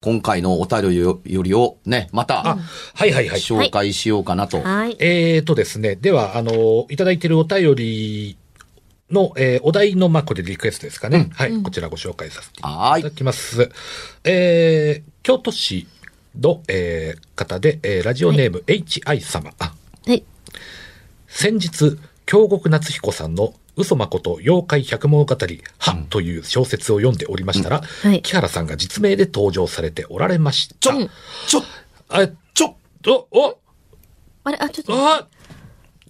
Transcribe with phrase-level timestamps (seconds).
[0.00, 2.58] 今回のお便りよりをね、またあ、
[2.94, 3.40] はいはいはい。
[3.40, 4.60] 紹介しようかなと。
[4.62, 4.96] はい。
[5.00, 8.36] えーとですね、では、あの、いただいているお便り
[9.10, 11.30] の、えーお題の、まあ、これリクエストですかね。
[11.34, 13.70] はい、こちらご紹介させていはーいただきます。
[14.22, 15.88] えー、京都市
[16.38, 19.50] の、えー方で、えーラジオネーム HI 様。
[19.58, 19.74] あ
[20.06, 20.22] はい。
[21.26, 25.36] 先日、京極夏彦さんの嘘誠妖怪百物語、
[25.78, 28.20] は、という小説を読んでおりましたら、はい。
[28.22, 30.74] 木原さんが実名で登場されておられました。
[30.74, 31.08] ちょ、
[31.46, 31.62] ちょ、
[32.08, 33.58] あ、ちょ、お、お、
[34.44, 35.26] あれ、あ、ちょっと、あ、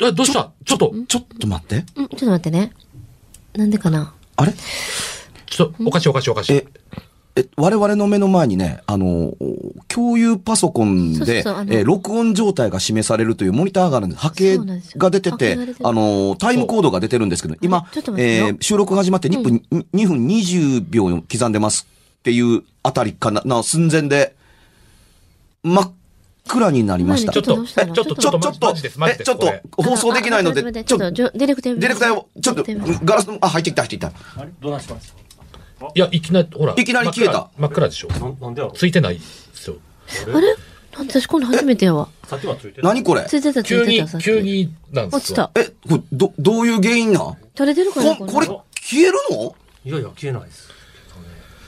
[0.00, 0.50] あ、どうした？
[0.64, 1.84] ちょっと、ちょっと待って。
[1.96, 2.72] うん、ちょっと待ってね。
[3.54, 4.52] なんでかなあれ？
[5.46, 6.64] ちょっと、おかしいおかしいおかしい
[7.38, 9.34] え。、え、我々の目の前にね、あの、
[9.88, 14.20] 共有パソコンそうでそうそうあ、のえー録音状態が示されるというモニターがあるんです。
[14.20, 14.58] 波形
[14.96, 19.62] が出ててあの、タイムコードが出てるんですけど、今えー収録が始まって2分、
[19.94, 21.86] 2分20秒刻んでます
[22.18, 24.34] っていうあたりかな、な寸前で、
[25.62, 25.92] 真っ
[26.48, 27.32] 暗になりました。
[27.32, 28.74] ちょっと、ちょっと、ちょ、ちょっと
[29.08, 29.22] え。
[29.22, 32.64] ちょっと放送できないので、ちょっと、ちょっと、ディレクターを、ちょっと、
[33.04, 34.08] ガラスの、あ、入ってきた、入ってきた。
[34.08, 34.50] あれ？
[34.60, 35.27] どうなしました
[35.94, 36.74] いや、いきなり、ほら。
[36.76, 38.08] いきなり消えた真っ暗でしょ。
[38.08, 39.24] ななんでやろついてないで
[39.54, 39.76] すよ。
[40.34, 40.56] あれ？
[40.96, 42.08] 私こんなん初めてやわ。
[42.26, 43.24] さっきはついてた何これ？
[43.28, 44.40] ついてた、つ急にいてた、急。
[44.40, 45.18] になんですよ。
[45.18, 45.50] 落ちた。
[45.54, 47.36] え、これ、ど、どういう原因なん？
[47.54, 49.54] 取れてるかなここれ、消えるの？
[49.84, 50.68] いやいや消えないです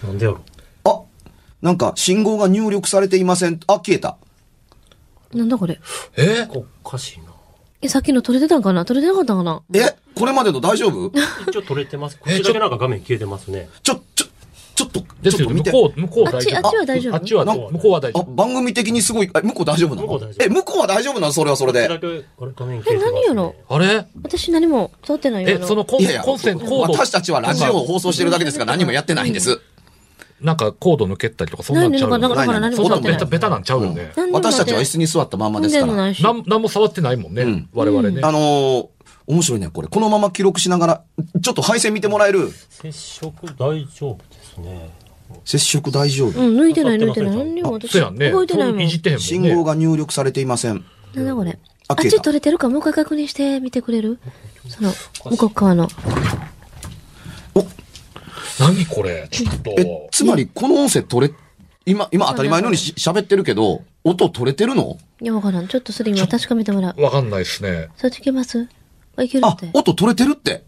[0.03, 0.41] なんでやろ
[0.85, 1.03] あ、
[1.63, 3.61] なんか信号が入力されていません。
[3.69, 4.17] あ、消えた。
[5.33, 5.81] なんだこれ？
[6.17, 6.49] え？
[6.53, 7.30] おかしいな
[7.83, 8.85] え、さっきの取れてたんかな？
[8.85, 9.63] 取れてなかったんかな？
[9.75, 11.11] え、これまでの大丈夫？
[11.49, 14.27] 一応取れてますこっちだけなんか画面消えてますねちょ、ちょ、
[14.75, 15.55] ちょっと、ですよね。
[15.55, 15.71] ちょっと見て。
[15.71, 16.37] 向こう、向こう大丈夫。
[16.37, 17.15] あっちあっちは大丈夫？
[17.15, 18.35] あっちは、向こうは大丈あ、夫。
[18.35, 20.03] 番組的にすごい、え、向こう大丈夫なの？
[20.03, 21.33] 向こう大丈夫え、向こうは大丈夫なの？
[21.33, 21.89] それはそれで。
[21.89, 24.07] こっちだけあれ画面消えてます、ね、え何やろあれ？
[24.23, 25.49] 私何も取ってないよ。
[25.49, 26.93] え、そのコンいやいや、コンセント、コード。
[26.93, 29.59] 私たちはラジオを放送してるだけですから何もやってないんです。
[30.41, 32.23] なんかコード抜けたりとか、そんなんちゃうよね。
[32.23, 33.25] ないのだからないそんなベタ、。
[33.27, 34.13] ベタなんちゃうよね。
[34.33, 35.95] 私たちは椅子に座ったまんまですから。
[35.95, 36.23] ないし。
[36.23, 37.45] なん、なんも触ってないもんね。
[37.45, 38.21] ん我々ね。
[38.23, 38.89] あのー、
[39.27, 39.89] 面白いね、これ。
[39.89, 41.05] このまま記録しながら、
[41.41, 42.51] ちょっと配線見てもらえる？
[42.71, 44.91] 接触大丈夫ですね
[45.45, 47.37] 接触大丈夫うん、抜いてない抜いてない。
[47.37, 48.31] 何にも私、そうやんね。
[48.31, 48.83] 動いてないもん。
[48.83, 49.27] いじってへんもんね。
[49.27, 50.85] 信号が入力されていません。
[51.15, 51.51] なんだこれ。
[51.53, 54.19] ああっ消えたち取れてるかもう一回確認してみてくれる？
[54.69, 54.93] その、
[55.31, 55.89] 向こう側の。
[58.61, 59.29] お、何これ？
[59.31, 60.09] ちょっえと、。
[60.13, 61.35] つまりこの音声取れ、
[61.87, 64.99] 今、今当たり前のようにし喋ってるけど、音取れてるの？
[65.21, 65.69] いや、わからん。
[65.69, 67.03] ちょっとそれ今確かめてもらう。
[67.03, 67.89] わかんないですね。
[67.97, 68.69] そっち行けます？
[69.17, 69.71] あ、いけるあって、。
[69.73, 70.65] 音取れてるって。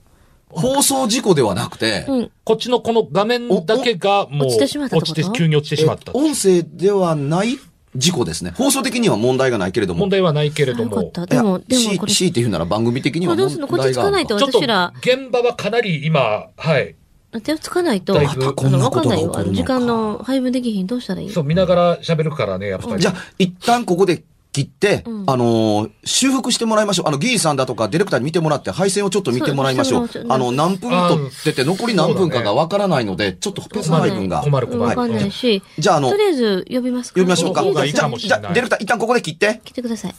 [0.49, 2.31] 放送事故ではなくて、うん。
[2.45, 5.21] こっちのこの画面だけがもう、落ちてしまったってこと？
[5.21, 6.13] 落ちて、急に落ちてしまった。
[6.13, 7.59] 音声ではない
[7.95, 8.53] 事故ですね。
[8.57, 10.01] 放送的には問題がないけれども。
[10.01, 11.03] 問題はないけれども。
[11.03, 11.35] よかった。
[11.35, 13.67] いやでも、でもしこれ、強いて言うなら番組的にはこれどうすんの？
[13.67, 16.97] 問題があるこっちつかないとちょっと、私ら現場はかなり今、はい。
[17.41, 19.31] 手をつかないと、あだいぶこんなの、わことかんないよ。
[19.31, 20.87] が起こるのかあの時間の配分できひん。
[20.87, 21.31] どうしたらいい？
[21.31, 23.01] そう、見ながら喋るからね、やっぱり。
[23.01, 27.09] じゃあ、一旦ここで切って、うんあのー修復してもらいましょう。
[27.09, 30.27] あの、ギーさんだとかディレクターに見てもらって、配線をちょっと見てもらいましょうそう。
[30.29, 34.43] あの、何分取ってて、残り何分かがわからないので、ちょっとペース配分が。
[34.43, 34.83] 困る困る。
[34.83, 35.63] うんわかんないし。
[35.79, 37.21] じゃあ、あの、とりあえず、呼びますか？
[37.21, 37.63] 呼びましょうか。
[37.63, 39.63] じゃあ、ディレクター一旦ここで切って。
[39.65, 40.15] 来てください。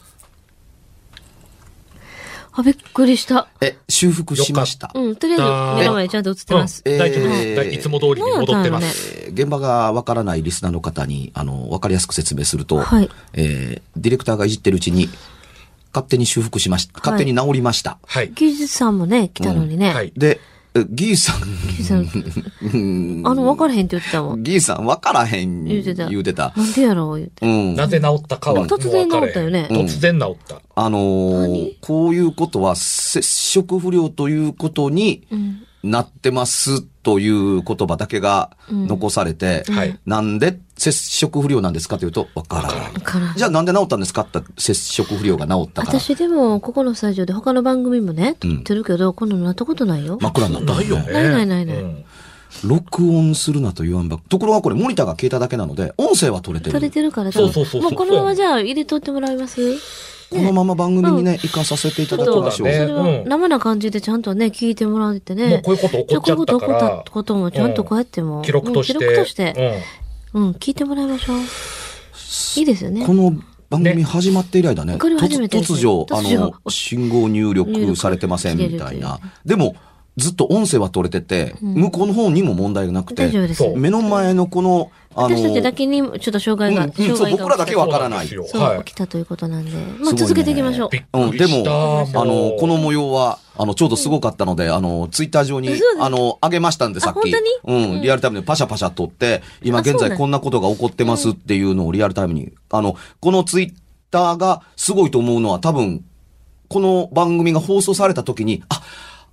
[2.55, 3.47] あ、びっくりした。
[3.61, 4.91] え、修復しました。
[4.94, 6.83] うん、とりあえず目の前にちゃんと映ってます。
[6.85, 9.13] うん大丈夫です、いつも通りに戻ってます。
[9.17, 15.09] えー現場がわからないリスナーの方に、あの、わかりやすく説明すると、はいえーディレクターがいじってるうちに、
[15.91, 17.00] 勝手に修復しました。
[17.00, 17.97] 勝手に治りました。
[18.05, 18.31] はい。
[18.33, 19.94] 技術さんもね、来たのにね。
[19.94, 20.13] はい。
[20.15, 20.52] で、え
[20.90, 24.44] ギーさん、技術さん、あの、分からへんって言ってたもん。
[24.44, 26.10] ギーさんわからへん言うてた。
[26.10, 26.52] 言うてた。
[26.58, 27.46] なんでやろう言って。
[27.46, 27.75] うん。
[27.75, 30.62] なぜ治ったかは突然治ったよね突然治った。
[30.75, 35.68] あのこういうことは接触不良ということにうん。
[35.83, 40.00] なってますという言葉だけが残されて、はい。
[40.06, 43.33] なんで接触不良なんですかというと、わからない。
[43.35, 46.00] じゃあなんで治ったんですかって接触不良が治ったから。
[46.00, 50.18] 私でも、ここのスタジオで他の番組もね、撮ってるけど、こんなのなったことないよ。
[50.21, 50.74] 真っ暗になった。
[50.75, 51.12] ないよね。
[51.12, 52.06] ないないないないうん
[52.63, 54.19] 録音するなと言わんば。
[54.29, 56.74] ところがこれモニターが消えただけなので、音声は取れてる。
[56.74, 59.59] 撮れてるから、そうそうそうそうもうこのままじゃあ入れとってもらいます？
[60.33, 62.68] このまま番組にね、行かさせていただきましょう。
[62.68, 65.62] ね生な感じでちゃんとね、聞いてもらってね。
[65.63, 68.41] こういうこと起こっちゃったからこういうこと起こったこともちゃんとこうやっても。
[68.41, 68.94] 記録として。
[68.94, 69.83] うん記録として。
[70.33, 71.38] うん、聞いてもらいましょう。
[72.59, 73.13] いいですよねこ。
[73.13, 73.33] の
[73.69, 74.95] 番組始まって以来だね。
[74.95, 79.19] 突如、あの、信号入力されてませんみたいな。
[79.45, 79.75] でも、
[80.18, 83.63] ずっと音声は取れてて、向こうの方にも問題がなくて大、丈夫です。
[83.63, 88.27] そう目の前のこの、あの、私たちだけにちょっと障害が、うんうんそう、障害が僕らだけわからない。
[88.27, 89.71] そうなんですそう、よはい起きたということなんで。
[89.71, 90.89] すまあ、続けていきましょう。
[90.92, 91.69] びっうん、でくりした。
[91.71, 95.69] も、あの、この模様は、あの、ちょうどすごかったので、あの、ツイッター上に
[96.00, 97.33] あの、上げましたんで、さっき。
[97.33, 103.74] あ本うん、リアルタイムでパシャパシャ撮って、今現あそうなん在こんなことが起こってますっていうのをリアルタイムに、あの、このツイッ
[104.12, 106.04] ターがすごいと思うのは多分、
[106.69, 108.81] この番組が放送された時に、あ、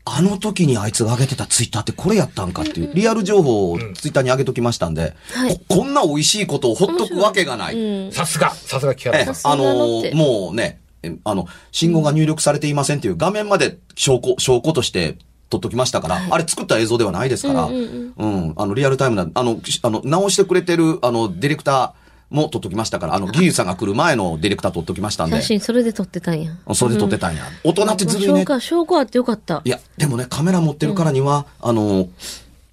[0.04, 5.58] あの時にあいつが上げてたツイッターってこれやったんかっていう、リアル情報をツイッターに上げときましたんで、はい。
[5.68, 7.78] ここんな美味しいことをほっとくわけがない。
[7.78, 8.12] うん。
[8.12, 9.52] さすが、さすが木ええ原さん。
[9.52, 10.14] あのさすがのって。
[10.14, 15.16] もうね、えあの、信号が入力されていませんっていう画面まで証拠、証拠として
[15.50, 18.54] 撮っときましたから、あれ作った映像ではないですから、ううんんうん。
[18.56, 21.92] あの、リアルタイムな、あの、しあの、直してくれてる、あの、ディレクター
[22.30, 26.52] も撮っときましたから、あの、技術さんが来る前のディレクター撮っときましたんで写、真それで撮ってたんや。
[26.74, 27.44] それで撮ってたんや。
[27.64, 28.46] 大人ってずるいね証。
[28.46, 29.68] 拠、証拠あってよかったい。
[29.68, 32.08] や、でもね、カメラ持ってるからには、あの、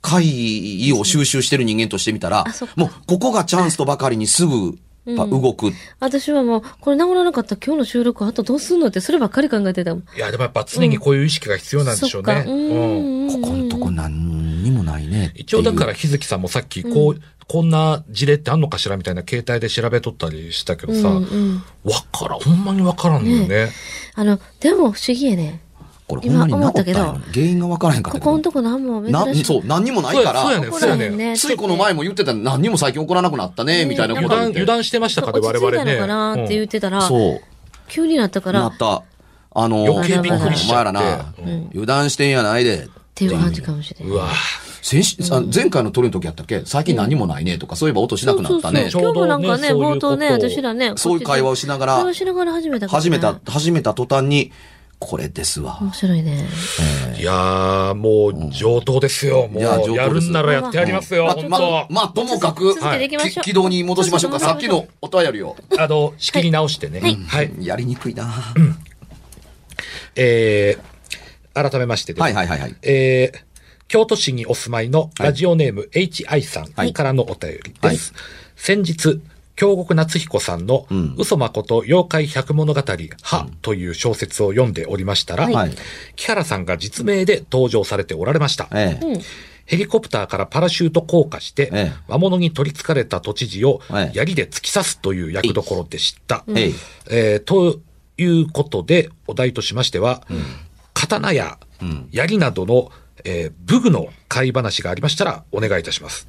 [0.02, 2.46] 会議を収集してる人間としてみたら
[2.76, 5.72] もう、ここがチャンスとばかりにすぐ、やっぱ動く。
[6.00, 10.04] 私はもう、これ治らなかったら今日の収録あとどうすんのって、そればっかり考えてたもん。
[10.16, 12.34] いや、でもやっぱ常にこういう意識が必要なんでしょうね。
[12.36, 12.50] そっか。
[12.52, 13.42] ううんん。
[13.42, 15.32] ここんとこ何にもないね。
[15.36, 21.64] 一応だから日月さんもさっきこう、こんな事例ってあんのかしらみたいな携帯で調べとったりしたけどさ、うんうん。
[21.86, 23.70] わからん、ほんまにわからんのよね。
[24.16, 25.62] あの、でも不思議やね。
[26.08, 28.26] これほんまに治ったんや今思った原因がわからへんかったけど。
[28.26, 29.46] ここんとこ何も珍なしい。
[29.46, 30.42] そう、何にもないから。
[30.42, 31.18] そうやねん、そうやねん。
[31.18, 37.42] ねついこの前も言ってた何にも最近起こらなくなったね、みたいなこと油断、言って油断してましたかね、我落ち着のかなって言ってたら、そう。
[37.88, 39.04] 急になったから、っなった。
[39.52, 41.34] あの、余計びっくりしちゃってお前らな、
[41.72, 42.88] 油断してんやないで。
[43.18, 44.14] ていう感じかもしれない。
[44.14, 44.30] うわ
[44.82, 45.04] 先
[45.54, 46.62] 前回の撮りの時やったっけ？
[46.64, 48.82] 最近何もないねとか、そういえば音しなくなったね。
[48.82, 54.52] そうそうそう今日もなんかね、冒頭ね、私らね、そういう会話をしながら会話しながら始めた始めた、始めた途端に、
[55.00, 55.78] これですわ。
[55.82, 56.46] 面白いね。
[57.20, 59.48] いやー、もう上等ですよ。
[59.48, 62.04] もう、いやるんならやってやりますよ、ま本ま。
[62.04, 62.76] あ、ともかく、
[63.44, 64.40] 軌道に戻しましょうか。
[64.40, 65.56] さっきのお便りを。
[65.78, 67.02] あの、仕切り直してね。
[67.28, 67.52] はい。
[67.60, 68.28] やりにくいな
[70.16, 70.97] えー、
[71.62, 72.76] 改めましてですはいはいはいはい。
[72.84, 73.48] えー
[73.90, 76.90] 京都市にお住まいのラジオネーム HI さはい。
[76.90, 78.14] んからのお便りです。
[78.58, 79.22] 先日、
[79.56, 81.16] 京極夏彦さんの、ん。
[81.18, 82.84] 嘘誠妖怪百物語、
[83.22, 85.72] は、という小説を読んでおりましたら、はい。
[86.18, 88.68] 木原さんが実名で登場されておられました。
[88.74, 89.20] ええ。
[89.66, 92.00] ヘリコプターからパラシュート降下して、ええ。
[92.10, 94.18] 魔物に取り憑かれた都知事をええ。
[94.18, 96.44] 槍で突き刺すという役どころでした。
[97.10, 97.80] えーと
[98.20, 100.24] いうことで、お題としましては、
[101.08, 101.58] 刀や
[102.12, 102.92] 槍などの、
[103.24, 106.28] えー武具の買い話がありましたらお願いいたします。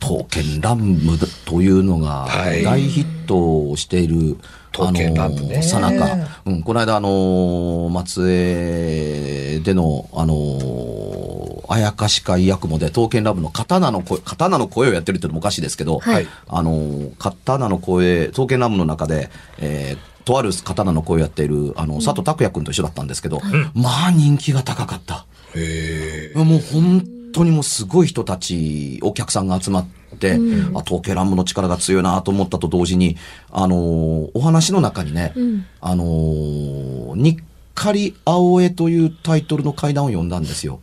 [0.00, 2.62] 刀剣乱舞というのがはい。
[2.62, 4.36] 大ヒットをしている、
[4.72, 5.62] 刀剣乱舞ね。
[5.62, 16.26] さなか、うん、この間あのー松江での、あのーあやかし会役もで刀剣乱舞の刀の声、刀の声をやってるっていうのもおかしいですけど、はい。
[16.46, 23.40] あのー刀の声、刀剣乱舞の中で、えーとある刀の声をやっている、あの、佐藤拓也君と一緒だったんですけど、
[23.74, 25.24] まあ人気が高かった。
[25.54, 29.86] へもう本当にもうすごい人たち、お客さんが集まっ
[30.18, 30.38] て、
[30.74, 33.16] あ、統計乱舞の力が強いなと思ったと同時に、
[33.52, 35.32] あのーお話の中にね、
[35.80, 37.36] あのーにっ
[37.74, 40.80] かり青江というタイトルの階段を読んだんですよ。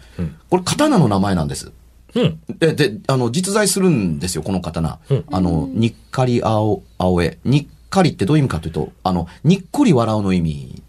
[0.50, 1.72] これ刀の名前なんです。
[2.16, 2.40] うん。
[2.60, 5.00] で、で、あの、実在するんですよ、この刀。
[5.32, 7.40] あの、にっかり青、青江。
[7.44, 10.82] にっかりってどういう意味かというと、あの、にっこり笑うの意味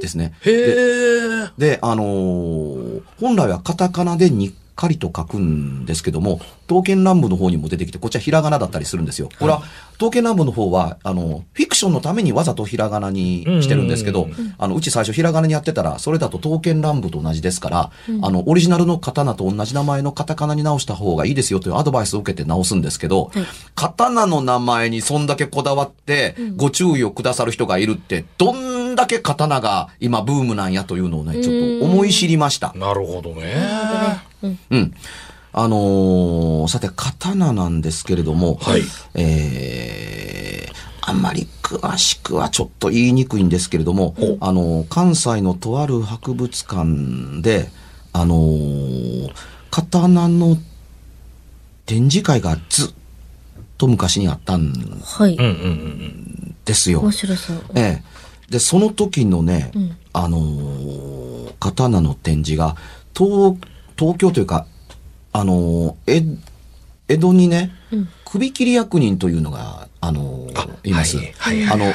[0.00, 0.34] ですね。
[0.44, 9.28] へであのー本来はカタカナでにっかりと書くんですけども、刀剣乱舞の方にも出てきて、こっちはひらがなだったりするんですよ。
[9.38, 9.62] これは、
[9.92, 17.90] 刀剣乱舞の方は、あの、フィクションのためにわざとひらがなにしてるんですけど、あの、うち最初ひらがなにやってたら、それだと刀剣乱舞と同じですから、
[18.22, 23.44] あの、オリジナルの刀と同じ名前のカタカナに直した方がいいですよというアドバイスを受けて直すんですけど、はい。
[23.74, 32.72] 刀の名前にそんだけこだわって、ご注意をくださる人がいるって、どんだけ刀が今ブームなんやというのをね、ちょっと思い知りました。
[32.74, 33.54] なるほどね。
[34.42, 34.58] うん。
[34.70, 34.94] うん。
[35.54, 38.82] あのーさて、刀なんですけれども、はい
[39.14, 47.70] えー、あんまり詳しくはちょっと言いにくいんですけれども、あのー関西のとある博物館で、
[48.12, 49.32] あのー
[49.70, 50.56] 刀の
[51.86, 52.92] 展示会がずっ
[53.78, 54.72] と昔にあったん
[55.04, 55.44] はいうん。
[55.44, 57.00] うんうんですよ。
[57.00, 57.56] 面白そう。
[57.74, 58.02] ええ。
[58.52, 62.76] で、その時のね、んあのー刀の展示が、
[63.16, 63.56] 東、
[63.96, 64.66] 東京というか、
[65.32, 66.22] あのーえ、
[67.08, 70.90] 江戸にね、うん首切り役人というのが、あのーうん。
[70.90, 71.18] います。
[71.18, 71.94] あの、はい。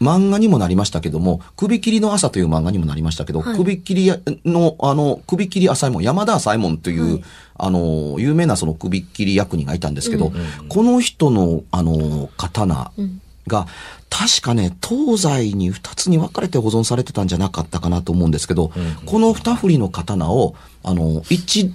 [0.00, 4.12] 漫画にもなりましたけども、首切りの朝という漫画にもなりましたけど、はい首切り
[4.44, 7.22] の、あの、首切り浅右衛門、山田浅右衛門という、はい
[7.58, 10.32] あの、有名なその首切り役人がいたんですけど、
[10.68, 13.66] この人の、あの、刀うんが、
[14.10, 18.72] 確かね、東西に二つに分かれて保存されてたんじゃなかったかなと思うんですけど、
[19.04, 21.72] この二振りの刀を、あの、一、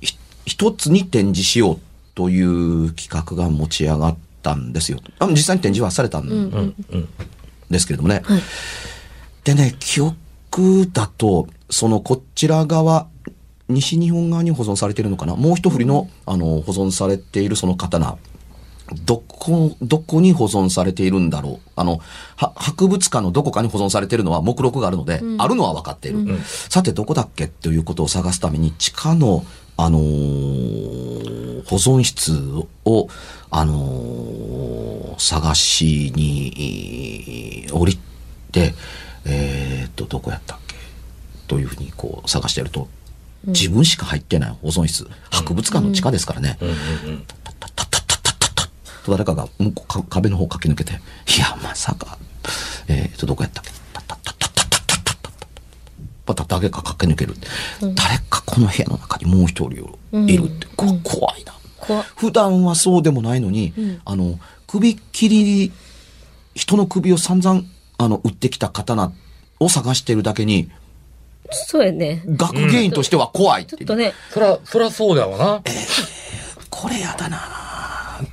[0.00, 0.16] ひ
[0.46, 1.78] 一つに展示しよう
[2.14, 4.98] という企画が持ち上がったんですよ。
[5.18, 7.08] あの実際に展示はされたんうんうん。
[7.70, 8.22] ですけれどもね。
[8.24, 8.42] はい。
[9.44, 13.08] でね、記憶だと、そのこちら側、
[13.68, 18.18] 西日本側に保存されているのかなもう一振りの、あの、保存されているその刀。
[18.94, 21.70] どこ、どこに保存されているんだろう。
[21.76, 22.00] あの、
[22.36, 26.38] は博物館のどこかに保存されているのは目録があるので、あるのは分かっている。
[26.68, 29.44] さて、どこだっけということを探すために、地下の、
[29.76, 32.32] あのー保存室
[32.84, 33.08] を、
[33.50, 37.98] あのー探しに、降り
[38.50, 38.74] て、
[39.24, 40.74] えーっと、どこやったっけ？
[41.46, 42.88] というふうにこう探してると、
[43.46, 45.06] 自分しか入ってない保存室。
[45.30, 46.58] 博物館の地下ですからね。
[46.60, 46.76] うんうんう
[47.18, 47.24] ん。
[47.76, 47.86] タッ
[49.04, 51.00] と誰かが向こうか壁の方駆け抜けて、
[51.36, 52.18] いや、まさか、
[52.88, 53.70] えーっと、どこやったっけ？
[53.92, 55.32] タッタッタッタッタッタッタッタッタッタッ
[56.26, 57.34] また誰か駆け抜ける。
[57.94, 61.52] 誰かこの部屋の中にもう一人いるって、こ怖いな。
[61.78, 63.72] 怖っ普段はそうでもないのに、
[64.04, 65.72] あの、首切り、
[66.54, 67.62] 人の首を散々、
[67.98, 69.12] あの、打ってきた刀
[69.58, 70.70] を探してるだけに、
[71.50, 72.22] そうやね。
[72.26, 75.62] 学芸員としては怖いっていうちょっとね、そら、そらそうだわな。
[76.70, 77.36] これやだな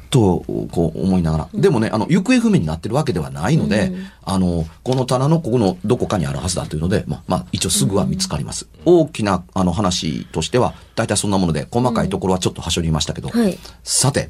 [0.09, 1.49] と、こう思いながら。
[1.53, 8.67] でもね、あの、行方不明になってるわけではないので、あの、この棚のここのどこかにあるはずだというので、まあ、まあ、一応すぐは見つかります。
[8.85, 13.57] 大きな、あの、話としては、大体そんなもので、細かいところはちょっとはしょりましたけど、はい。
[13.83, 14.29] さて、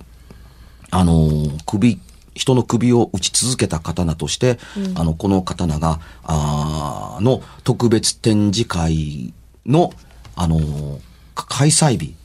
[0.92, 2.00] あのー首、
[2.34, 4.60] 人の首を打ち続けた刀として、
[4.96, 9.34] あの、この刀が、あーの特別展示会
[9.66, 9.94] の、
[10.36, 11.00] あの
[11.36, 12.16] 開催日、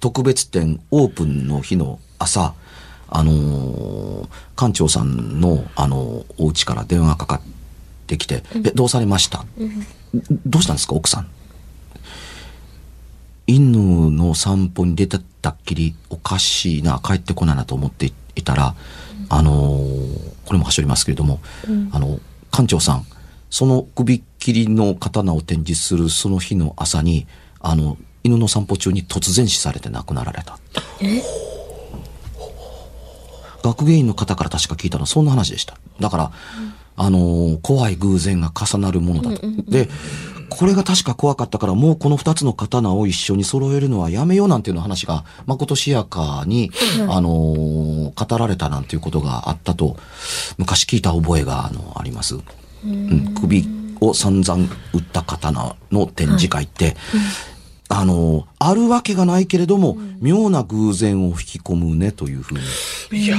[0.00, 2.54] 特別展オープンの日の朝、
[3.08, 7.40] あのー館長さんの、あのーお家から電話がかかっ
[8.06, 9.44] てきて、え、どうされました、
[10.46, 11.26] どうしたんですか、奥さん？
[13.46, 18.74] 犬の散歩に出てったっきりおかしいな帰ってこないなと思っていたら、
[19.28, 21.40] あのーこれもはしょりますけれども、
[21.92, 23.06] あの館長さん
[23.50, 27.26] その首切りの刀を展示するその日の朝に
[27.60, 30.58] あの犬の散歩中に突然死されて亡くなられた
[33.62, 35.76] 学芸員の方から確か聞いたのはそんな話でした。
[36.00, 36.32] だから、
[36.96, 39.88] あのー怖い偶然が重なるものだと、で
[40.50, 46.70] これが確か怖かったから、もうこの二つの刀を一緒に揃えるのはやめようなんていうの話が、まことしやかに、
[47.08, 49.96] あのー語られたなんていうことがあったと、
[50.56, 52.36] 昔聞いた覚えが、あの、あります。
[52.84, 53.68] うん、首
[54.00, 56.96] を散々打った刀の展示会って、
[57.88, 62.58] あのーあるわけがないけれども、妙な偶然を引き込むねというふう
[63.12, 63.24] に。
[63.24, 63.36] いや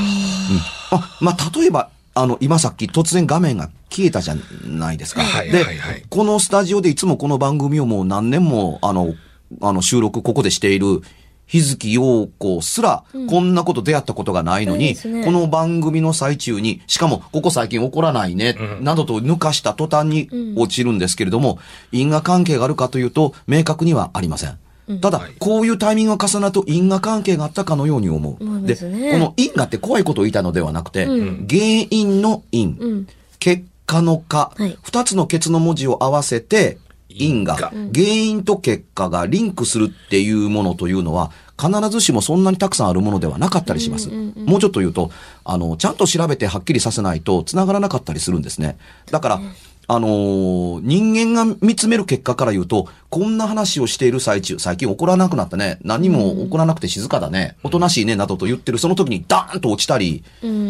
[0.91, 5.22] あ、まあ、例えば、あの、今さっき突然画面が消えたじゃないですか。
[5.22, 9.13] はいで、はいはいこのスタジオでいつもこの番組をもう何年も、あの、
[9.62, 11.01] あの、収録ここでしている、
[11.50, 15.25] 日月陽子すら、こんなこと出会ったことがないのに、ないですね。
[15.25, 21.58] この番組の最中に、しかも、ここ最近起こらないね、などと抜かした途端に落ちるんですけれども、
[21.91, 24.60] 因果関係があるかというと、明確にはありません。
[25.01, 28.44] ただ、こういうタイミングが重なると因果関係があったかのように思う。
[28.44, 29.12] そうで、ですね。
[29.12, 31.48] この因果って怖いことを言いたいのではなくて、うん。
[31.50, 33.08] 原因の因、うん。
[33.39, 34.51] 結果の果。
[34.56, 36.77] はい、二、つのケツの文字を合わせて、
[37.10, 37.56] 因果。
[37.94, 44.10] 原因と結果がリンクするっていうものというのは、必ずしもそんなにたくさんあるものではなかったりします。
[44.10, 45.12] もうちょっと言うと、
[45.44, 48.78] あの、ちゃんと調べてはっきりさせないと繋がらなかったりするんですね。
[49.12, 49.42] だから、
[49.91, 60.24] あのー人間が見つめる結果から言うと、こんな話をしている最中、最近怒らなくなったね、何も怒らなくて静かだね、おとなしいね、などと言ってる、その時にダーンと落ちたり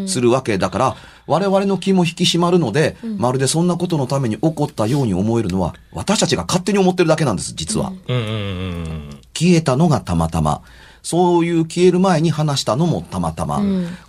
[0.07, 0.95] するわけだから、
[1.27, 7.91] 我々の気も引き締まるので、まるでそんなことのために起こったように思えるのは、私たちが勝手に思ってるだけなんです、実は。
[8.07, 10.61] 消えたのがたまたま。
[11.03, 13.61] そういう消える前に話したのもたまたま。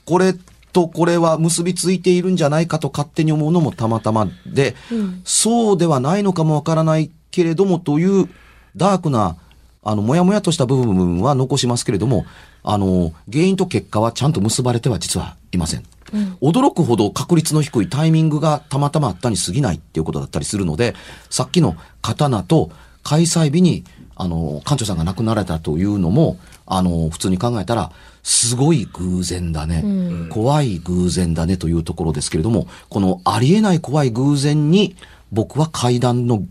[0.04, 0.34] これ
[0.72, 4.74] とこれは結びついているんじゃないかと勝手に思うのもたまたまで、
[5.24, 8.28] そうではないのかもわからないけれどもという
[8.76, 9.36] ダークな、
[9.82, 12.26] あの、もやもやとした部分は残しますけれども、
[12.62, 15.84] あの、原因と結果はちゃんと結ばれては実はいません。
[16.40, 20.94] 驚くほど確率の低いタイミングがたまたまあったに過ぎないっていうことだったりするので、
[21.30, 22.70] さっきの刀と
[23.02, 23.84] 開催日に、
[24.16, 29.84] あの、館長さんが亡くなられたというのも、あの、普通に考えたら、すごい偶然だね、
[30.30, 34.96] 怖い偶然だねというところですけれども、このありえない怖い偶然に、
[35.32, 36.44] 僕は階段の、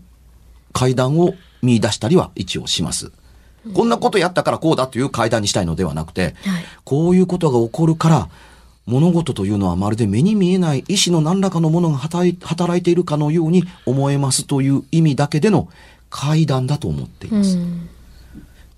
[0.72, 3.12] 階段を見出したりは一応します。
[3.74, 6.34] こんなことやったからこうだという階段にしたいのではなくて、はい。
[6.84, 8.28] こういうことが起こるから、
[8.86, 15.68] 物事というのはまるで目に見えない意志の何らかのものが働い働いているかのように思えますという意味だけでの
[16.08, 17.58] 階段だと思っています。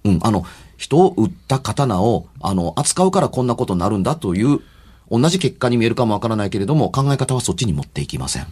[0.04, 0.44] うん、あの、
[0.82, 4.58] 人を撃った刀を、あの、扱うからこんなことになるんだという、
[5.12, 8.46] 同じ結果に見えるかもわからないけれども、考え方はそっちに持っていきません。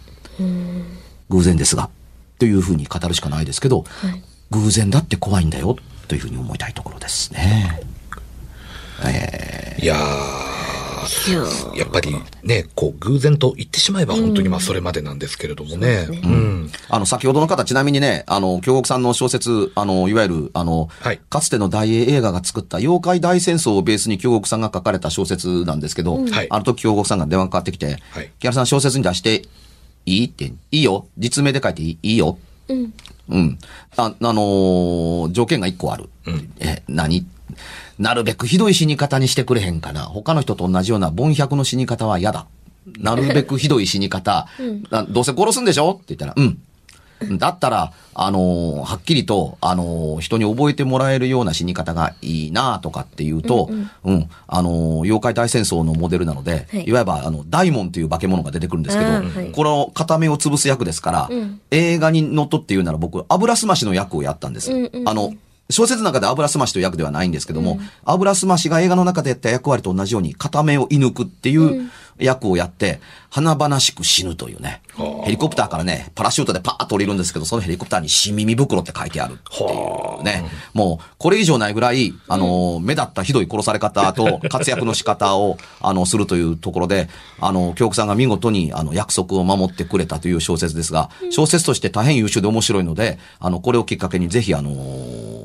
[1.28, 1.90] 偶然ですが、
[2.38, 4.22] というふうに語るしかないですけど、はい
[4.52, 5.76] 偶然だって怖いんだよ、
[6.08, 7.80] というふうに思いたいところですね。
[9.04, 9.99] えーいやー、
[11.76, 16.07] やっぱりね、こう、偶然と言ってしまえば本当にまあそれまでなんですけれどもね。
[16.07, 16.71] そうん。
[16.88, 29.42] あの、先ほどの方、ちなみにね、あの、京極さんの小説、あの、いわゆる、あの、はいかつての大英映画が作った妖怪大戦争をベースに京極さんが書かれた小説なんですけど、はいあの時京極さんが電話かかってきて、はい木原さん小説に出して
[30.07, 31.07] いいって、いいよ。
[31.19, 32.38] 実名で書いていいいいよ。
[32.69, 32.93] うん。
[33.28, 33.58] うん。
[33.97, 36.08] あ、あのー条件が一個ある。
[36.58, 37.26] え、何？
[38.00, 40.04] なるべくひどい死に方にしてくれへんかな。
[40.04, 42.47] 他の人と同じような凡百の死に方は嫌だ。
[42.99, 44.49] なるべくひどい死に方。
[44.91, 45.93] あどうせ殺すんでしょ？
[45.93, 46.58] って言ったら、うん。
[47.36, 53.69] だったら、あのーはっきりと、あのー人に覚えてもらえるような死に方がいいなとかっていうと、
[54.02, 61.30] うん、あのー妖怪大戦争のモデルなので、はいい、わば、あの、大門という化け物が出てくるんですけど、はいこの片目を潰す役ですから、
[61.71, 64.73] 映画にのっとって言うなら僕、油すましの役をやったんです。
[65.04, 65.34] あの、
[65.71, 74.83] 小説の中で油すましという役ではないんですけども、油すましが映画の中でやった役割と同じように片目を射抜くっていう役をやって、華々しく死ぬというね。
[75.25, 79.67] ヘリコプターからね、パラシュートでパーッと降りるんですけど、そのヘリコプターに死耳袋って書いてあるってい
[80.21, 80.45] うね。
[80.75, 87.09] もう、これ以上ないぐらい、あの、目立ったひどい殺され方と 活躍の仕方を、あの、するというところで、
[87.41, 94.71] あの、京極さんが見事に、あの、約束を守ってくれたという小説ですが、小説として大変優秀で面白いので、あの、これをきっかけにぜひ、あの、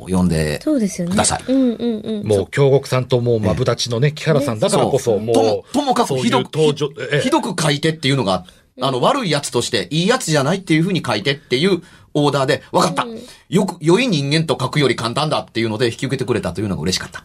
[0.08, 1.14] 読んでそうですよね。
[1.14, 1.44] ください。
[1.48, 2.28] うんうんうん。
[2.28, 7.21] もう、京極さんともう、まぶだちのね、木原さんだからこそ、もう、、ともかくひどく、登場、ええ。
[7.21, 8.45] ひどく書いてっていうのが、
[8.82, 11.82] あの、悪いやつとして、いいやつじゃないっていうふうに書いてっていう
[12.13, 13.06] オーダーで、わかった。
[13.49, 17.23] よく、良い人間と書くより簡単だっていうので引き受けてくれたというのが嬉しかった。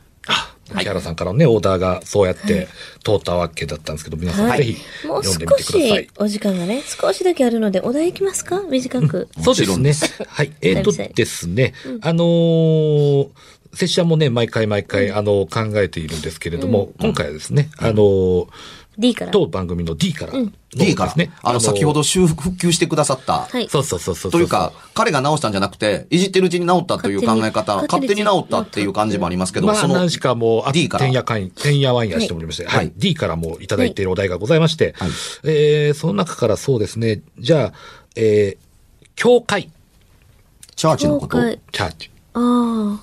[0.78, 2.68] 木原さんからのね、オーダーがそうやって
[3.04, 4.58] 通ったわけだったんですけど、皆さんはい。
[4.58, 6.04] ぜひもう読んでみ少てください。
[6.04, 6.10] し。
[6.16, 8.62] お時間がね、少しだけあるので、お題いきますか？
[8.70, 9.28] 短く。
[9.42, 9.92] そうですね。
[10.28, 10.52] はい。
[10.60, 13.28] えっ、とですね、あのー、
[13.74, 18.46] 拙者もね、毎回毎回、あの、考えているんですけれども、今回はですね、あのー、
[19.00, 19.32] D から。
[19.32, 20.34] 当番組の D から。
[20.34, 21.08] の D から。
[21.08, 21.32] ですね。
[21.42, 23.48] あの、先ほど修復復旧してくださった。
[23.50, 23.68] はい。
[23.68, 24.30] そうそうそうそう。
[24.30, 31.04] というか、彼が直したんじゃなくて、いじってるうちに直ったという考え方、勝手に直ったっていう感じもありますけど、まあ、その、何しかもう、あ D から。
[31.06, 32.92] てんやかん、てんやわんやしておりまして、はい、はい。
[32.96, 35.10] D からもいただいているお題がございまして、はい。
[35.44, 37.72] えー、その中からそうですね、じゃあ、
[38.16, 39.70] えー、教会、
[40.76, 43.00] チャーチのこと、チャーチ、あ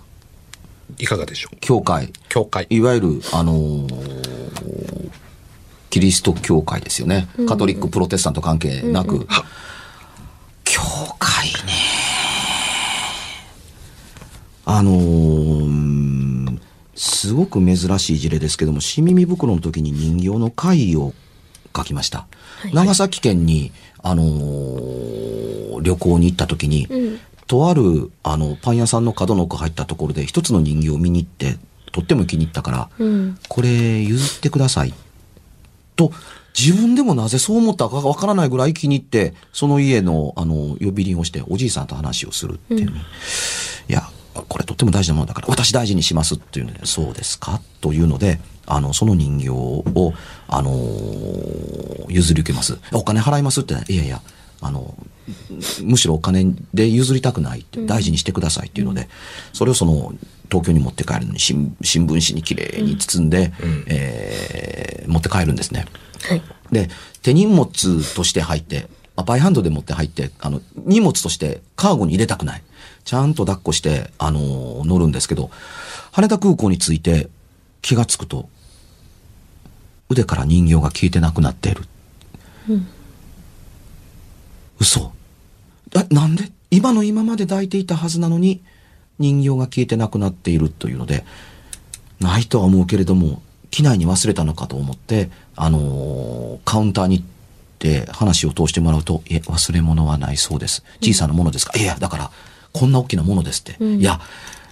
[0.99, 1.57] いかがでしょう？
[1.59, 2.65] 教会、教会。
[2.69, 4.36] いわゆる、あのー
[5.97, 7.27] キリスト教会ですよね。
[7.47, 9.27] カトリック、プロテスタント関係なく。
[10.63, 10.79] 教
[11.17, 11.73] 会ね。
[14.65, 16.59] あのー
[16.93, 21.13] すごく珍しい事例ですけども、し耳袋の時に人形の会を
[21.75, 22.27] 書きました。
[22.73, 23.71] 長崎県に、
[24.03, 26.87] あのー旅行に行った時に、
[27.47, 31.57] とある、あの、パン屋さんの角の奥入ったところで一つの人形を見に行って、
[31.91, 32.89] とっても気に入ったから、あ。
[32.99, 33.39] うん。
[33.49, 33.69] これ
[34.01, 35.06] 譲ってくださいって
[35.97, 36.13] と、
[36.57, 43.01] 自分でもなぜそう思ったかわからないぐらい気に入って、その家の、あの、呼び鈴をして、おじいさんと話をするっていうのに、い
[43.89, 47.59] や、これとっても大事なものだから、私大事にしますっていうので、そうですか？
[47.81, 49.83] というので、あの、その人形を、
[50.47, 52.77] あのー譲り受けます。
[52.93, 54.21] お金払いますって、いやいや、
[54.61, 54.95] あの、
[55.83, 59.09] むしろお金で譲りたくないって、大事にしてくださいっていうので、
[59.53, 60.13] それをその、
[60.49, 63.53] 東京に持って帰るのに新新聞紙にきれいに包んで、
[63.87, 65.85] えー持って帰るんですね。
[66.27, 66.41] はい。
[66.71, 66.89] で、
[67.21, 67.65] 手荷物
[68.13, 72.63] として入って、まあバイハンドで持って入って、あの、荷物としてカーゴに入れたくない。
[73.05, 75.49] ちゃんと抱っこして、あのー乗るんですけど、
[76.11, 77.29] 羽田空港に着いて
[77.81, 78.49] 気がつくと、
[80.09, 81.83] 腕から人形が消えてなくなっている。
[84.79, 85.13] 嘘。
[85.95, 86.51] え、なんで？
[86.69, 88.61] 今の今まで抱いていたはずなのに、
[89.19, 91.25] 人形が消えてなくなっているというので、
[92.19, 97.25] ないとは思うけれども、機内に忘れたのかと思って、あのーカウンターに行っ
[97.79, 100.83] て話を通してもらうと、いえ、忘れ物はないそうです。
[101.01, 102.31] 小さなものですか、いや、だから、
[102.73, 103.83] こんな大きなものですって。
[103.83, 104.19] いや、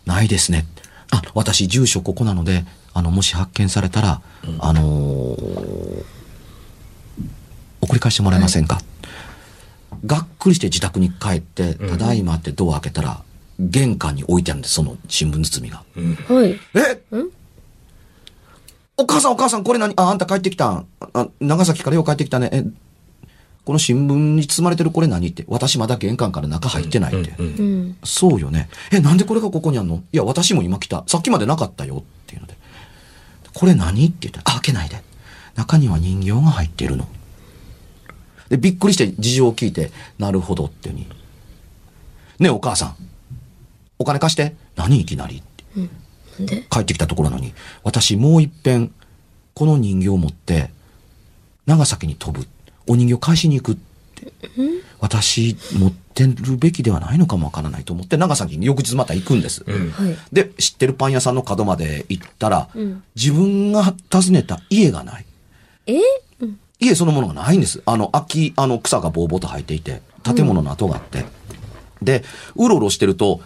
[0.06, 0.66] ないですね。
[1.12, 4.22] あ、私、住所ここなので、あの、もし発見されたら、
[4.60, 6.06] あのー
[7.82, 8.82] 送り返してもらえませんか、
[10.06, 13.22] がっくりして自宅に帰って、ただいまってドア開けたら、
[13.60, 15.84] 玄関に置いてあるんです、その新聞包みが。
[16.36, 16.60] はい。
[16.74, 17.02] え？
[18.98, 19.94] お母さんお母さんこれ何？
[19.98, 22.50] あ、あんた帰ってきたんあ、長崎からよう帰ってきたね。
[22.52, 22.64] え、
[23.66, 25.28] この新聞に包まれてるこれ何？
[25.28, 25.44] って。
[25.48, 27.34] 私まだ玄関から中入ってないって。
[27.38, 27.98] うん。
[28.04, 28.70] そうよね。
[28.92, 30.04] え、なんでこれがここにあんの？
[30.14, 31.04] いや、私も今来た。
[31.08, 31.98] さっきまでなかったよ。
[31.98, 32.56] っていうので。
[33.54, 34.06] これ何？
[34.06, 35.02] って言ったら、あ、開けないで。
[35.56, 37.08] 中には人形が入ってるの。
[38.50, 41.08] で、びっくりして事情を聞いて、なるほどっていうに。
[42.40, 42.96] ねえ、お母さん。
[44.00, 44.56] お金貸して。
[44.76, 45.38] 何いきなり？
[45.38, 45.64] って。
[46.40, 46.66] なんで？
[46.70, 47.54] 帰ってきたところなのに、
[47.84, 48.92] 私もう一遍、
[49.54, 50.70] この人形を持って、
[51.66, 52.48] 長崎に飛ぶ。
[52.88, 54.32] お人形返しに行くって。
[55.00, 59.64] 私、持ってるべきではないのかもわからないと思って、長崎に翌日また行くんです。
[59.64, 60.18] はい。
[60.32, 65.26] で、知ってるパン屋さんの角まで行ったら、ん自分が訪ねた家がない。
[65.88, 66.00] え？
[66.80, 67.82] 家そのものがないんです。
[67.86, 71.26] あの、秋、あの、草がぼうぼうと生えていて、建物の跡があって。
[72.02, 72.24] で、
[72.56, 73.42] うろうろしてると、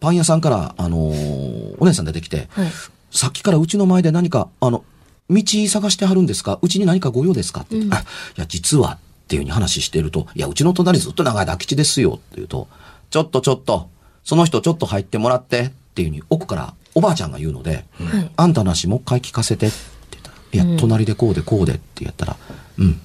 [0.00, 2.68] パン屋さんから、あのーお姉さん出てきて、はい。
[3.10, 4.84] さっきからうちの前で何か、あの、
[5.30, 6.58] 道探してはるんですか？
[6.62, 7.60] うちに何かご用ですか？
[7.60, 8.04] って言って、あ、い
[8.36, 12.66] や、実は、っていうふうに話してると、いや、うちの隣ずっと長い間空き地ですよ、って言うと、
[13.10, 13.90] ちょっとちょっと、
[14.24, 18.30] その人ちょっと入ってもらって、っていうふうに奥からおばあちゃんが言うので、はい。
[18.36, 19.76] あんたの話もう一回聞かせてって
[20.12, 22.36] 言ったら、いや、隣でこうでこうでって言ったら、
[22.78, 23.00] うん。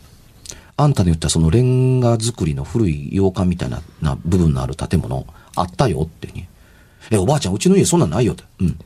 [0.76, 6.48] あんたの言ったそのレンガ造りの古い洋館みたいなな部分のある建物あったよっていうふうに。
[7.12, 8.44] え、おばあちゃん、うちの家そんなんないよって。
[8.60, 8.80] うん。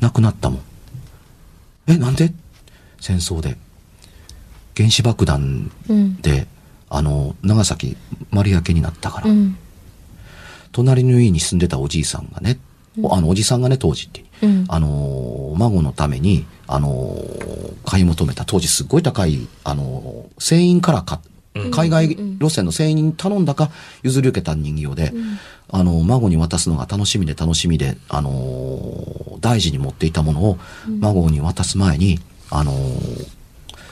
[0.00, 0.60] 亡くなったもん。
[1.86, 2.32] え、なんで？
[3.00, 3.56] 戦争で。
[4.76, 6.16] 原子爆弾うん。
[6.20, 6.46] で、
[6.88, 7.96] あの、長崎
[8.30, 9.28] 丸焼けになったから。
[9.28, 9.56] うん。
[10.72, 12.58] 隣の家に住んでたおじいさんがね、
[13.02, 21.20] おあの、おじさんがね、当時って、うんあのー、孫のために、あのー、買い求めた、当時すっごい高い、あのー、船員からか、
[21.72, 22.08] 海外
[22.38, 23.70] 路線の船員に頼んだか
[24.02, 25.12] 譲り受けた人形で、
[25.68, 30.58] あのー、孫に渡すのが楽しみで楽しみで、あのー、大事に持っていたものを、
[31.00, 33.26] 孫に渡す前に、あのー、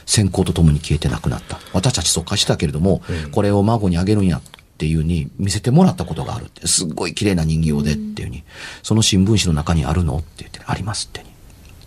[0.05, 1.59] 閃光とともに消えてなくなった。
[1.73, 4.41] 私たち疎開してたけれども、これを孫にあげるんやっ
[4.77, 6.65] ていうに見せてもらったことがあるって。
[6.67, 8.43] すっごい綺麗な人形でっていうに。
[8.81, 11.29] その新聞紙の中にあるのって言って、ありますってに。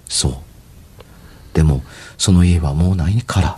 [0.08, 0.36] そう。
[1.54, 1.82] でも、
[2.16, 3.56] その家はもうないから。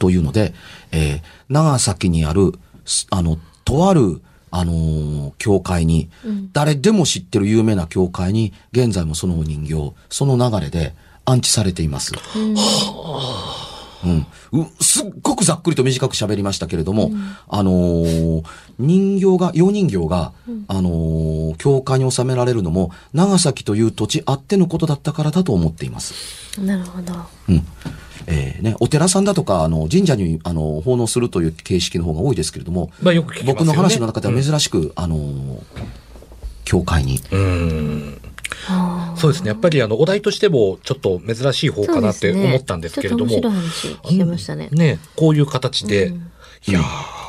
[0.00, 0.52] というので、
[0.90, 2.52] えー長崎にある、
[2.84, 6.10] すあの、とある、あのー教会に、
[6.52, 12.12] 誰でも知ってる有名な教会に、現在もそのお人形、その流れで安置されています。
[12.34, 12.54] うん、
[14.52, 17.10] うすっごくざっくりと短く喋りましたけれども、
[17.48, 18.42] あのー
[18.78, 20.32] 人形が、洋人形が、
[20.68, 26.60] あのー教会に収められるのも、長崎という土地あってのことだったからだと思っています。
[26.60, 27.12] なるほど。
[27.48, 27.66] うん。
[28.26, 35.62] えーね、お寺さんだとか、あの、神社に、あの、奉納するという形式の方が多いですけれども、まあよく聞きますよね僕の話の中では珍しく、あのー
[36.64, 38.20] 教会に、うん。
[38.22, 38.39] あ
[39.16, 39.48] そうですね。
[39.48, 43.30] やっぱりあの、お題としてもちょっと珍しい方かなって思ったんですけれども。
[43.30, 44.68] ちょっと面白い話聞けましたね。
[44.72, 46.12] ね、こういう形で、
[46.66, 47.20] いやー。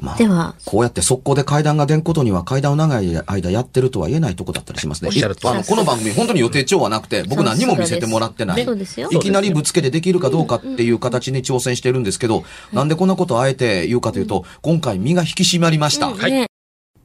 [0.00, 5.10] まあでは、こうやって速攻で階段が出んことには階段を長い間やってるとは言えないとこだったりしますね。
[5.12, 8.64] あの、この番組本当に予定調はなくて、僕何にも見せてもらってない。
[8.64, 9.08] そうですよ。
[9.10, 16.08] いきなりぶつけてできるかどうかっていう形に挑戦してるんですけど、なんでこんなことをあえて言うかというと、今回身が引き締まりました。
[16.08, 16.46] はいね。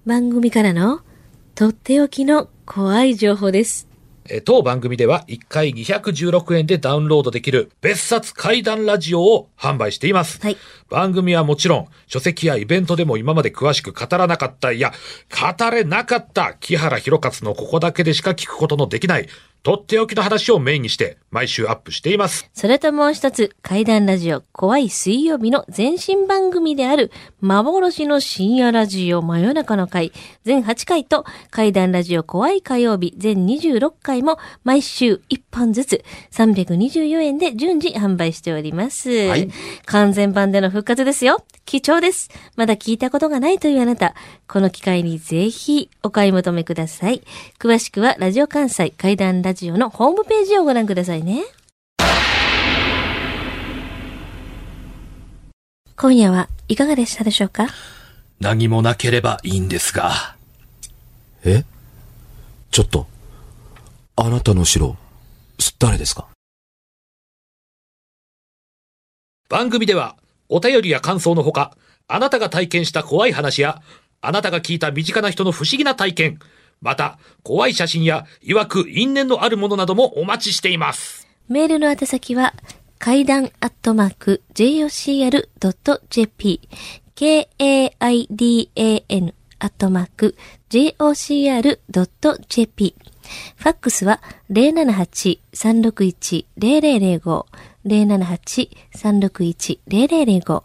[0.05, 1.01] 番組からの
[1.55, 3.87] とっておきの怖い情報です。
[4.27, 10.41] えー当番組では1回216円でダウンロードできる別冊怪談ラジオを販売しています。
[10.41, 10.57] はい
[10.89, 14.91] 番組はもちろん書籍やイベントでも今まで詳しく語らなかった、いや、
[15.57, 19.27] 語れなかった木原博勝のここだけでしか聞くことのできない、
[19.63, 22.50] とっておきの話をメインにして毎週アップしています。
[22.54, 30.13] それともう一つ、怪談ラジオ怖い水曜日の前身番組である、幻の深夜ラジオ真夜中の会、
[30.45, 39.10] 全8回と、怪談ラジオ怖い火曜日全26回も毎週1本ずつ324円で順次販売しております。
[39.28, 39.50] はい
[39.86, 41.43] 完全版での復活ですよ。
[41.65, 42.30] 貴重です。
[42.56, 44.15] まだ聞いたことがないというあなた、
[44.48, 47.21] この機会にぜひお買い求めください。
[47.60, 51.43] 詳しくはラジオ関西怪談ラジオのホームページをご覧くださいね。
[55.97, 57.67] 今夜はいかがでしたでしょうか？
[58.39, 60.35] 何もなければいいんですが。
[61.43, 61.63] え？
[62.69, 63.07] ちょっと、
[64.15, 64.97] あなたの城、
[65.79, 66.27] 誰ですか？
[69.47, 70.17] 番組では
[70.49, 73.81] お便りや感想のほか、あなたが体験した怖い話や、
[74.21, 76.39] あなたが聞いた身近な人の不思議な体験、
[76.81, 81.27] また、怖い写真や、曰く因縁のあるものなどもお待ちしています。
[81.47, 82.53] メールの宛先は、
[82.99, 86.61] 階段アットマーク jocr.jp
[87.15, 90.35] k-a-i-d-a-n アットマーク
[90.69, 92.95] jocr.jp
[93.55, 97.45] ファックスは078-361-0005
[97.85, 100.63] 078-361-0005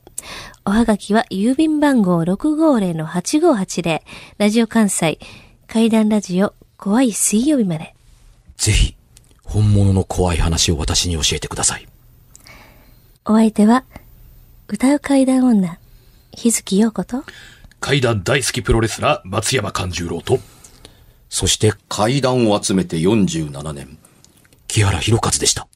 [0.64, 4.00] おはがきは郵便番号650-8580
[4.38, 5.20] ラジオ関西
[5.72, 7.94] 階段ラジオ怖い水曜日まで
[8.56, 8.96] ぜひ、
[9.44, 11.86] 本物の怖い話を私に教えてください。
[13.24, 13.84] お相手は、
[14.66, 15.78] 歌う怪談女、
[16.32, 17.22] 日月陽子と、
[17.78, 20.40] 怪談大好きプロレスラー、松山勘十郎と、
[21.28, 23.96] そして階段を集めて47年、
[24.66, 25.68] 木原博勝でした。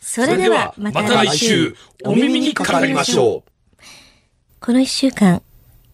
[0.00, 3.36] それではまた来週、お耳にかかりましょう。
[3.36, 3.42] う。
[4.58, 5.40] この一週間、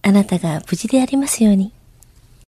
[0.00, 1.70] あなたが無事でありますように。